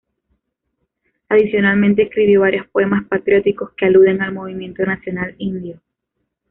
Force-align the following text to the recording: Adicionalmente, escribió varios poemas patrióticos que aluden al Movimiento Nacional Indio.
Adicionalmente, 1.29 2.01
escribió 2.01 2.39
varios 2.41 2.65
poemas 2.69 3.05
patrióticos 3.07 3.69
que 3.77 3.85
aluden 3.85 4.23
al 4.23 4.33
Movimiento 4.33 4.81
Nacional 4.83 5.35
Indio. 5.37 5.79